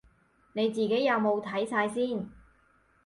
[0.53, 2.27] 你自己有冇睇晒先